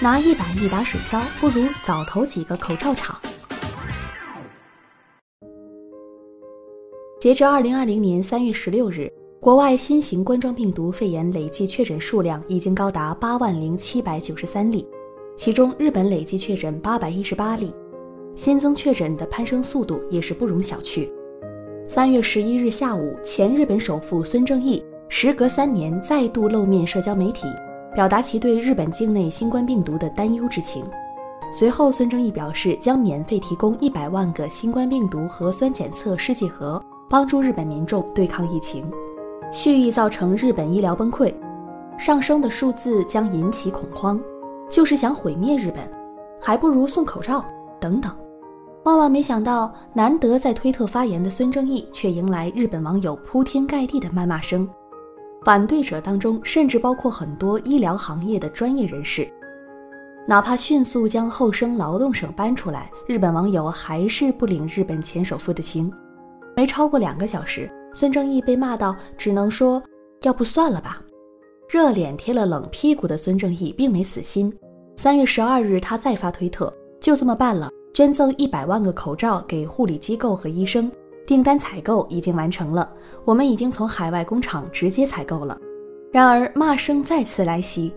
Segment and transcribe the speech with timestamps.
[0.00, 3.16] 拿一百亿打水漂，不如早投几个口罩厂。
[7.20, 9.10] 截至二零二零年三月十六日，
[9.40, 14.86] 国外新型冠状病毒肺炎累计确诊数量已经高达八万零七百九十三例，
[15.36, 17.72] 其中日本累计确诊八百一十八例，
[18.34, 21.08] 新增确诊的攀升速度也是不容小觑。
[21.88, 27.46] 三月十一日下午，前日本首富孙正义时隔三年再度露面社交媒体。
[27.94, 30.84] 表达其对日本境内新冠病毒的担忧之情。
[31.52, 38.90] 随后，孙正义表示将免费提供一百万个新冠病毒核酸检测试剂盒，帮助日本民众对抗疫情，
[39.52, 41.32] 蓄意造成日本医疗崩溃。
[41.96, 44.20] 上升的数字将引起恐慌，
[44.68, 45.88] 就是想毁灭日本，
[46.40, 47.44] 还不如送口罩
[47.78, 48.10] 等等。
[48.82, 54.68] 万万没想到，难得在推特发言的孙正义，却迎来日本网友铺天盖地的谩骂声。
[55.44, 59.30] 反对者当中，甚至包括很多医疗行业的专业人士。
[60.26, 65.92] 哪怕迅速将后生劳动省搬出来，日本网友还是不领日本前首富的情。
[66.56, 69.82] 没超过两个小时，孙正义被骂到只能说
[70.22, 71.02] ：“要不算了吧。”
[71.68, 74.50] 热脸贴了冷屁股的孙正义并没死心。
[74.96, 80.90] 三月十二日，他再发推特：“就这么办了，捐赠一百万个口罩给护理机构和医生。”
[81.26, 82.88] 订单采购已经完成了，
[83.24, 85.58] 我们已经从海外工厂直接采购了。
[86.12, 87.92] 然而骂声再次来袭。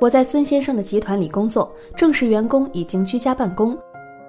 [0.00, 3.76] 我在孙先生的集团里工作，正式员工已经居家办公，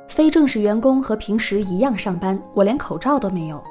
[0.08, 2.42] 非正式员工和平时一样上班。
[2.54, 3.62] 我连口罩都没有。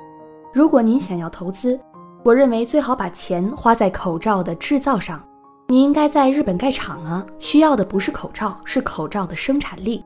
[0.52, 1.78] 如果您想要投资，
[2.22, 5.22] 我认为最好把钱花在口罩的制造上。
[5.68, 10.04] 你应该在日本盖厂啊，需要的不是口罩，是口罩的生产力。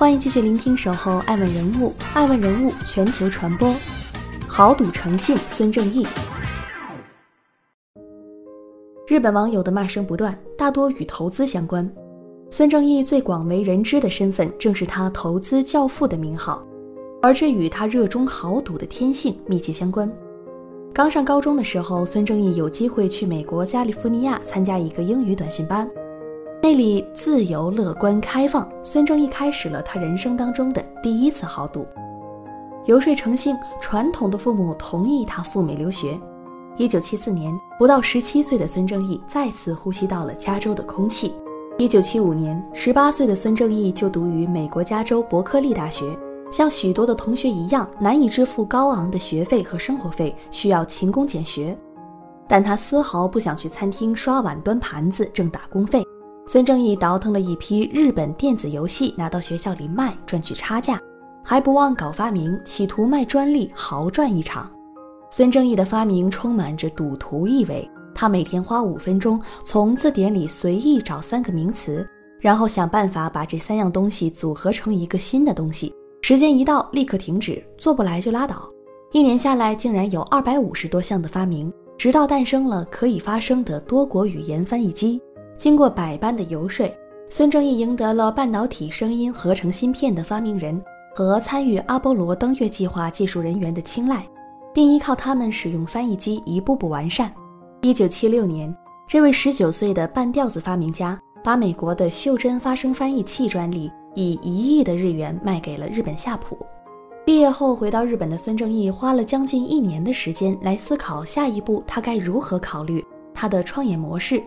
[0.00, 3.76] 欢迎继续聆听《守候爱问人物》，爱问人物全球传播。
[4.48, 6.06] 豪赌成性，孙正义。
[9.06, 11.86] 日本网友的骂声不断，大多与投资相关。
[12.48, 16.66] 孙正义最广为人知的身份，正是他“投资教父”的名号，
[17.20, 20.10] 而这与他热衷豪赌的天性密切相关。
[20.94, 25.86] 刚上高中的时候，孙正义有机会去美国加利福尼亚参加一个英语短训班。
[26.62, 31.86] 那里自由、乐观、开放，孙正义开始了他人生当中的第一次豪赌。
[32.84, 36.20] 游说成性，传统的父母同意他赴美留学。
[36.76, 41.32] 一九七四年，不到十七岁的孙正义再次呼吸到了加州的空气。
[41.78, 46.04] 一九七五年，十八岁的孙正义就读于美国加州伯克利大学。
[46.52, 51.76] 像许多的同学一样，难以支付高昂的学费和生活费，需要勤工俭学。
[52.46, 56.04] 但他丝毫不想去餐厅刷碗端盘子挣打工费。
[56.46, 61.00] 孙正义倒腾了一批日本电子游戏，拿到学校里卖，赚取差价，
[61.44, 64.68] 还不忘搞发明，企图卖专利，豪赚一场。
[65.30, 72.04] 孙正义的发明充满着赌徒意味，他每天花五分钟从字典里随意找三个名词，
[72.40, 75.94] 然后想办法把这三样东西组合成一个新的东西。
[76.22, 78.68] 时间一到，立刻停止，做不来就拉倒。
[79.12, 85.20] 一年下来，竟然有二百五十多项的发明，直到诞生了可以发声的多国语言翻译机。
[85.60, 86.90] 经过百般的游说，
[87.28, 90.82] 孙正义赢得了半导体声音合成芯片的发明人
[91.14, 94.26] 和参与阿波罗登月计划技术人员的青睐，
[94.72, 97.30] 并依靠他们使用翻译机一步步完善。
[97.82, 98.74] 一九七六年，
[99.06, 106.56] 这位十九岁的半吊子发明家把美国的袖珍发声翻译器专利以一亿的日元卖给了日本夏普。
[107.26, 113.04] 毕业后回到日本的孙正义花了将近一年的时间来思考下一步他该如何考虑
[113.34, 114.42] 他的创业模式。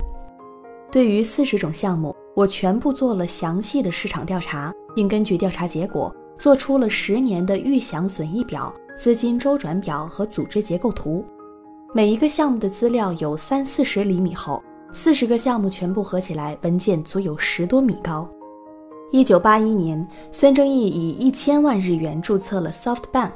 [0.93, 11.25] 对于四十种项目，我全部做了详细的市场调查，并根据调查结果做出了十年的预想损益表、资金周转表和组织结构图。
[11.95, 14.63] 每一个项目的资料有三四十厘米厚，
[14.93, 18.29] 四十个项目全部合起来，文件足有十多米高。
[19.09, 23.31] 一九八一年，孙正义以一千万日元注册了 SoftBank。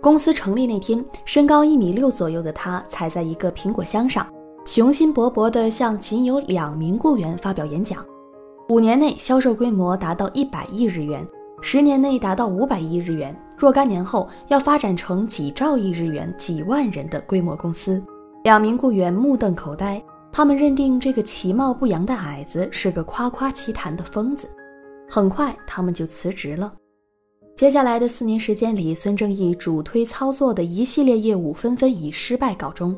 [0.00, 4.24] 公司成立那天，身高一米六左右的他踩在一个苹果箱上。
[4.66, 8.04] 雄心勃勃地向仅有两名雇员发表演讲，
[8.68, 11.26] 五年内销售规模达到一百亿日元，
[11.60, 18.02] 十年内达到五百亿日元，若干年后要发展成几兆亿日元、几万人的规模公司。
[18.44, 24.48] 两名雇员目瞪口呆，他们认定这个其貌不扬的矮子是个夸夸其谈的疯子。
[25.08, 26.72] 很快，他们就辞职了。
[27.56, 32.96] 接下来的四年时间里，孙正义主推操作的一系列业务纷纷以失败告终。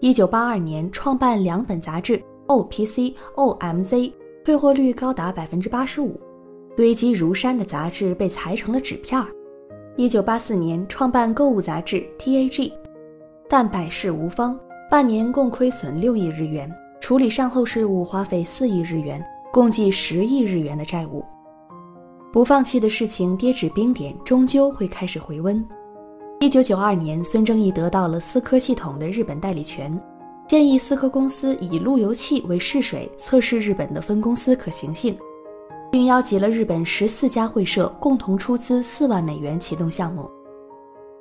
[0.00, 2.16] 一九八二年，创办两本杂志
[2.46, 3.02] 《O P C》
[3.34, 3.96] 《O M Z》，
[4.44, 6.18] 退货率高达百分之八十五，
[6.76, 9.26] 堆积如山的杂志被裁成了纸片儿。
[9.96, 12.70] 一九八四年，创办购物杂志《T A G》，
[13.48, 14.56] 但百事无方，
[14.88, 19.20] 半年共亏损六亿日元，处理善后事务花费四亿日元。
[19.50, 21.24] 共计十亿日元的债务，
[22.30, 25.66] 不放弃的事情跌至冰点，终究会开始回温。
[26.40, 30.00] 一九九二年，孙正义得到了思科系统的日本代理权，
[30.46, 35.18] 建议思科公司以路由器为试水，测试日本的分公司可行性，
[35.90, 40.30] 并邀集了日本十四家会社共同出资四万美元启动项目。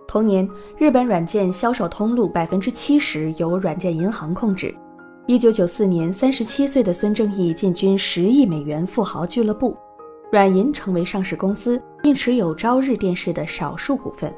[0.07, 0.47] 同年，
[0.77, 4.73] 日本软件销售通路百分之七十由软件银行控制。
[5.25, 9.75] 一九九四年，三十七岁的孙正义进军十亿美元富豪俱乐部，
[10.31, 14.31] 软银成为上市公司，并持有朝日电视的少数股份。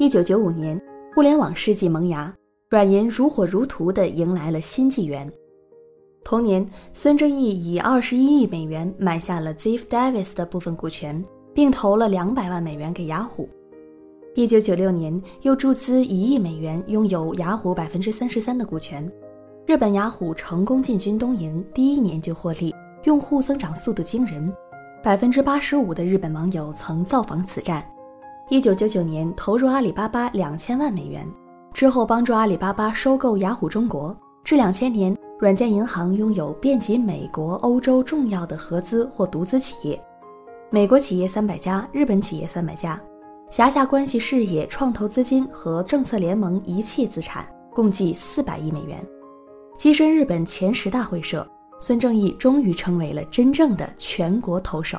[0.00, 0.80] 一九九五年，
[1.14, 2.34] 互联网世纪萌芽，
[2.70, 5.30] 软银如火如荼地迎来了新纪元。
[6.24, 13.46] 同年，孙正义以二十一亿美元买下了 Ziff Davis 的部分股权，并投了两百万美元给雅虎。
[14.34, 19.06] 一九九六年，又注资一亿美元，拥有雅虎百分之三十三的股权。
[19.66, 22.74] 日本雅虎成功进军东瀛，第一年就获利，
[23.04, 24.50] 用户增长速度惊人，
[25.02, 27.86] 百分之八十五的日本网友曾造访此站。
[28.50, 31.24] 一九九九年投入阿里巴巴两千万美元，
[31.72, 34.14] 之后帮助阿里巴巴收购雅虎中国。
[34.42, 40.02] 至两千年，软件银行拥有遍及美国、欧洲重要的合资或独资企业，
[40.68, 43.00] 美国企业三百家，日本企业三百家，
[43.50, 49.00] 辖下关系事业、创投资金和政策联盟一切资产共计四百亿美元。
[49.78, 51.48] 跻身日本前十大会社，
[51.80, 54.98] 孙正义终于成为了真正的全国投手。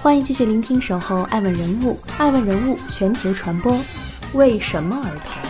[0.00, 3.76] 欢迎继续聆听《守候爱问人物》，爱问人物全球传播。
[4.32, 5.40] 为什么而投？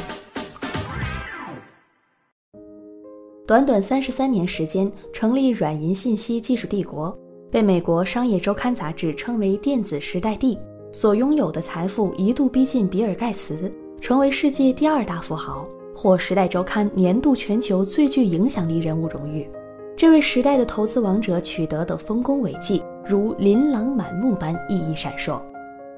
[3.47, 7.15] 短短三十三年时间，成立软银信息技术帝国，
[7.51, 10.59] 被美国商业周刊杂志称为“电子时代帝”，
[10.93, 15.69] 所拥有的财富一度逼近比尔盖茨，成为世界第二大富豪。
[15.95, 19.47] 获《时代周刊》年度全球最具影响力人物荣誉，
[19.95, 25.41] 这位时代的投资王者取得的丰功伟绩如琳琅满目般熠熠闪烁。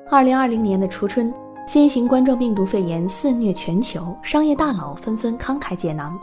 [0.09, 1.35] 二零二零年的初春，
[1.67, 6.17] 新型冠状病毒肺炎肆虐全球，商业大佬纷纷慷慨解囊。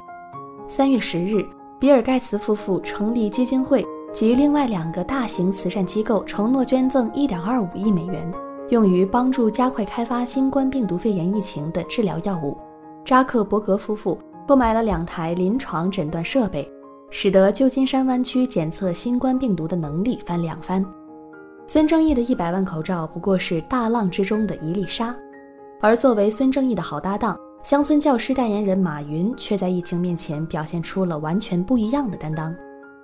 [0.70, 1.46] 三月十日，
[1.78, 8.32] 比尔·盖茨夫妇成立基金会，及另外两个大型慈善机构承诺捐赠一点二五亿美元，
[8.70, 12.58] 用于帮助加快开发新冠病毒肺炎疫情的治疗药物。
[13.04, 16.70] 扎克伯格夫妇购买了两台临床诊断设备，
[17.10, 20.86] 使得旧金山湾区检测新冠病毒的能力翻两番。
[21.66, 25.16] 孙正义的一百万口罩不过是大浪之中的一粒沙，
[25.82, 32.56] 而作为孙正义的好搭档，乡村教师代言人马云却在疫情面前表现出了完全不一样的担当。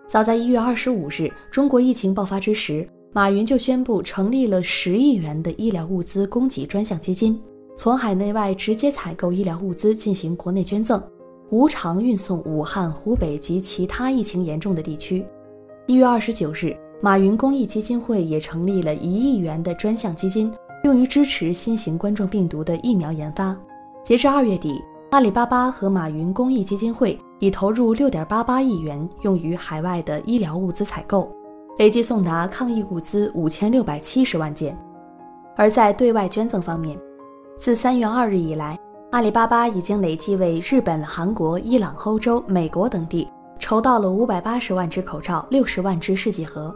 [0.08, 7.40] 早在一月二十五日，中国疫情爆发之时，马云就宣布成立了十亿元的医疗物资供给专项基金。
[7.76, 11.02] 从海内外直接采购医疗物资进行国内捐赠，
[11.50, 15.26] 无偿运送武汉、湖北及其他疫情严重的地区。
[15.86, 20.52] 一月二十九日，马云公益基金会也成立了一亿元的专项基金，
[20.84, 23.56] 用于支持新型冠状病毒的疫苗研发。
[24.04, 24.82] 截至二月底，
[25.12, 31.30] 阿里巴巴和马云公益基金会已投入六点八八亿元用于海外的医疗物资采购，
[31.78, 34.78] 累计送达抗疫物资五千六百七十万件。
[35.56, 36.98] 而在对外捐赠方面，
[37.60, 38.80] 自三月二日以来，
[39.14, 43.30] 阿里巴巴已经累计为日本、韩国、伊朗、欧洲、美国等地
[43.60, 46.76] 筹到了五百八十万只口罩、六十万只试剂盒。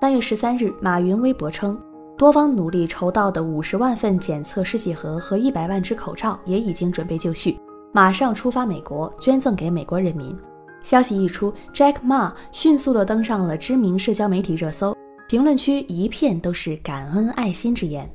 [0.00, 1.80] 三月十三日，马云微博称，
[2.18, 7.56] 多方努力筹到的五十万份检测试剂盒和一百万只口罩也已经准备就绪，
[7.92, 10.36] 马上出发美国捐赠给美国人民。
[10.82, 14.96] 消息一出，Jack Ma 迅速地登上了知名社交媒体热搜，
[15.28, 18.12] 评论区一片都是感恩爱心之言。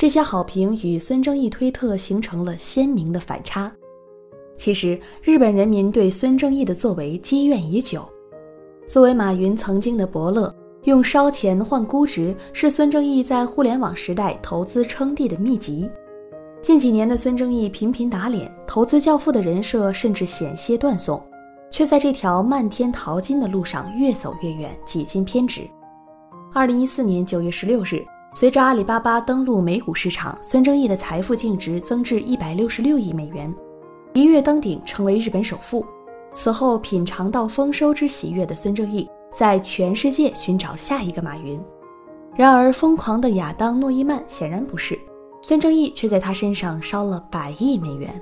[0.00, 3.70] 这些好评与孙正义推特形成了鲜明的反差。
[4.56, 8.08] 其实，日本人民对孙正义的作为积怨已久。
[8.86, 10.50] 作为马云曾经的伯乐，
[10.84, 15.86] 用烧钱换估值是孙正义在互联网时代投资称帝的秘籍。
[16.62, 21.22] 近几年的孙正义频频打脸，投资教父的人设甚至险些断送，
[21.70, 25.60] 却在这条漫天淘金的路上越走越远，几近偏执。
[26.54, 28.02] 二零一四年九月十六日。
[28.32, 33.52] 随着阿里巴巴登陆美股市场，孙正义的财富净值增至一百六十六亿美元。
[34.12, 35.84] 一跃登顶，成为日本首富。
[36.32, 41.60] 此后，品尝到丰收之喜悦的孙正义，在全世界寻找下一个马云。
[42.36, 44.96] 然而，疯狂的亚当·诺伊曼显然不是，
[45.42, 48.20] 孙正义却在他身上烧了百亿美元。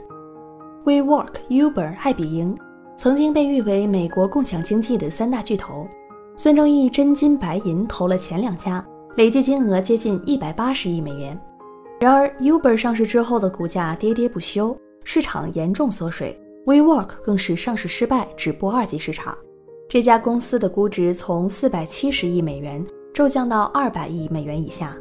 [0.87, 2.57] WeWork、Uber、爱彼迎
[2.97, 5.87] 曾经被誉为美国共享经济的三大巨头，
[6.35, 8.83] 孙正义真金白银投了前两家，
[9.19, 11.37] 累计金额接近一百八十亿美元。
[11.99, 16.41] 然而，Uber 上市之后的股价跌跌不休，市场严重缩水。
[16.67, 19.37] WeWork 更是上市失败，止步二级市场。
[19.89, 24.97] 这家公司的估值从四百七十亿美元骤降到二百亿美元以下。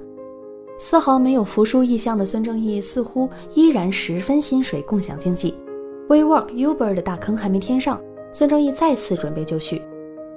[0.79, 5.53] 丝毫没有服输意向的孙正义似乎依然十分心水共享经济。
[6.09, 8.01] WeWork、Uber 的大坑还没填上，
[8.33, 9.79] 孙正义再次准备就绪。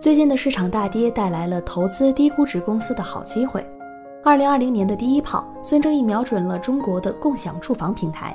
[0.01, 3.63] 最近的市场大跌带来了投资低估值公司的好机会。
[4.25, 8.35] 二零二零年的第一炮，孙正义瞄准了中国的共享住房平台。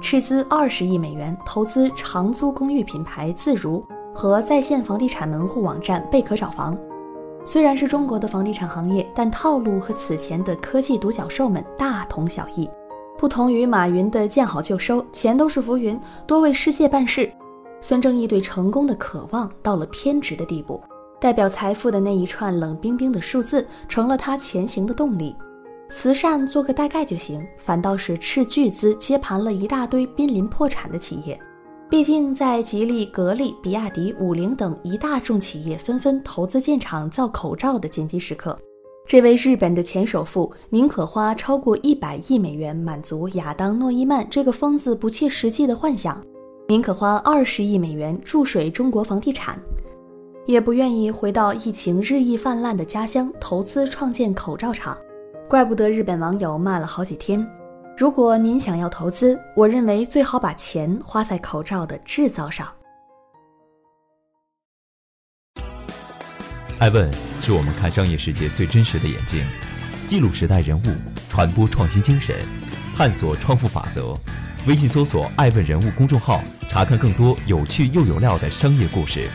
[0.00, 6.78] 斥资二十亿美元投资长租公寓品牌自如和在线房地产门户网站贝壳找房。
[7.44, 12.70] 虽然是中国的房地产行业，但套路和此前的科技独角兽们大同小异。
[13.18, 17.28] 不同于马云的见好就收，钱都是浮云，多为世界办事。
[17.80, 20.80] 孙正义对成功的渴望到了偏执的地步，
[21.20, 25.36] 代表财富的那一串冷冰冰的数字成了他前行的动力。
[25.90, 31.38] 慈善做个大概就行，反倒是斥巨资接盘了一大堆濒临破产的企业。
[31.88, 38.56] 毕竟，在吉利、格力、比亚迪、五菱等一大众企业纷纷投资建厂造口罩的紧急时刻，
[39.04, 46.24] 这位日本的前首富宁可花超过一百亿美元满足亚当·诺伊曼这个疯子不切实际的幻想，
[46.68, 49.60] 宁可花二十亿美元注水中国房地产，
[50.46, 54.96] 也不愿意回到疫情日益泛滥的家乡投资创建口罩厂。
[55.48, 57.46] 怪不得日本网友骂了好几天。
[57.96, 62.66] 如果您想要投资，我认为最好把钱花在口罩的制造上。
[66.78, 69.44] 爱问是我们看商业世界最真实的眼睛，
[70.06, 70.86] 记录时代人物，
[71.28, 72.36] 传播创新精神，
[72.94, 74.16] 探索创富法则。
[74.66, 79.28] 微信搜索“爱问人物”公众号，查看更多有趣又有料的商业故事。